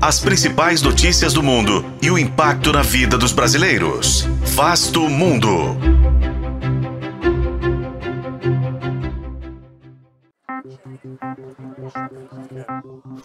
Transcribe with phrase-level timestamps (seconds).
[0.00, 4.28] As principais notícias do mundo e o impacto na vida dos brasileiros.
[4.44, 5.76] Vasto Mundo.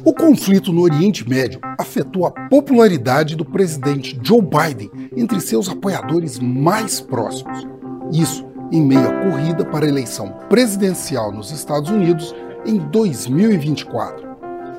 [0.03, 6.39] O conflito no Oriente Médio afetou a popularidade do presidente Joe Biden entre seus apoiadores
[6.39, 7.67] mais próximos.
[8.11, 12.33] Isso em meio à corrida para a eleição presidencial nos Estados Unidos
[12.65, 14.32] em 2024.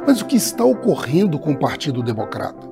[0.07, 2.69] Mas o que está ocorrendo com o Partido Democrata?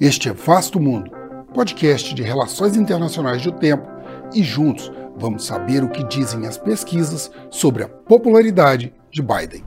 [0.00, 1.10] Este é Vasto Mundo,
[1.52, 3.88] podcast de relações internacionais do tempo,
[4.32, 9.64] e juntos vamos saber o que dizem as pesquisas sobre a popularidade de Biden.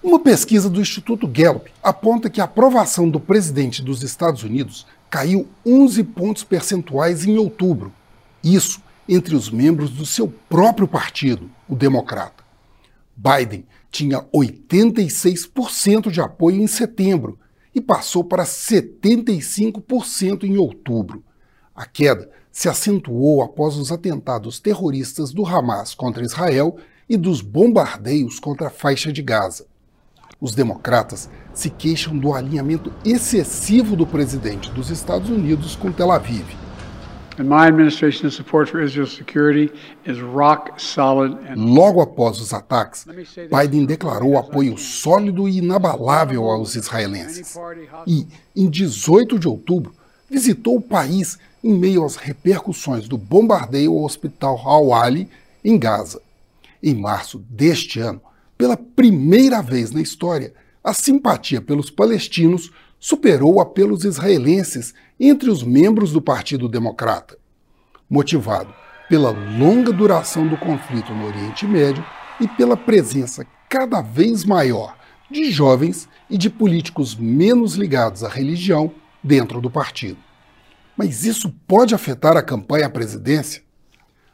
[0.00, 5.48] Uma pesquisa do Instituto Gallup aponta que a aprovação do presidente dos Estados Unidos caiu
[5.66, 7.92] 11 pontos percentuais em outubro.
[8.42, 12.44] Isso entre os membros do seu próprio partido, o Democrata.
[13.16, 17.38] Biden tinha 86% de apoio em setembro
[17.74, 21.22] e passou para 75% em outubro.
[21.74, 26.76] A queda se acentuou após os atentados terroristas do Hamas contra Israel
[27.08, 29.66] e dos bombardeios contra a faixa de Gaza.
[30.40, 36.67] Os democratas se queixam do alinhamento excessivo do presidente dos Estados Unidos com Tel Aviv.
[41.56, 43.06] Logo após os ataques,
[43.50, 47.56] Biden declarou apoio sólido e inabalável aos israelenses.
[48.06, 49.92] E, em 18 de outubro,
[50.28, 55.28] visitou o país em meio às repercussões do bombardeio ao hospital Al-Ali,
[55.64, 56.20] em Gaza.
[56.82, 58.20] Em março deste ano,
[58.56, 65.62] pela primeira vez na história, a simpatia pelos palestinos superou a pelos israelenses entre os
[65.62, 67.38] membros do Partido Democrata.
[68.08, 68.74] Motivado
[69.08, 72.04] pela longa duração do conflito no Oriente Médio
[72.40, 74.96] e pela presença cada vez maior
[75.30, 80.18] de jovens e de políticos menos ligados à religião dentro do partido.
[80.96, 83.62] Mas isso pode afetar a campanha à presidência?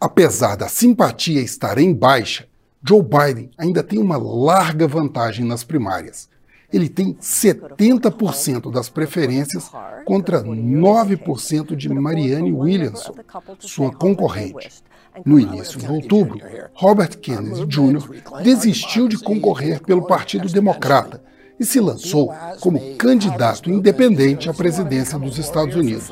[0.01, 2.47] Apesar da simpatia estar em baixa,
[2.87, 6.29] Joe Biden ainda tem uma larga vantagem nas primárias.
[6.75, 9.71] Ele tem 70% das preferências
[10.05, 13.15] contra 9% de Marianne Williamson,
[13.61, 14.83] sua concorrente.
[15.25, 16.41] No início de outubro,
[16.75, 18.43] Robert Kennedy Jr.
[18.43, 21.23] desistiu de concorrer pelo Partido Democrata
[21.61, 26.11] e se lançou como candidato independente à presidência dos Estados Unidos.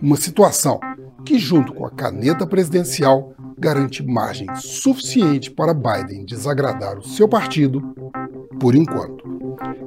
[0.00, 0.78] Uma situação
[1.24, 7.82] que, junto com a caneta presidencial, garante margem suficiente para Biden desagradar o seu partido
[8.60, 9.29] por enquanto.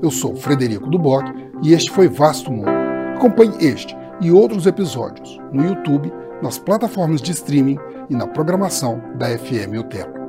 [0.03, 1.23] Eu sou Frederico Duboc
[1.63, 2.67] e este foi Vasto Mundo.
[3.15, 7.77] Acompanhe este e outros episódios no YouTube, nas plataformas de streaming
[8.09, 10.22] e na programação da FM O Tempo.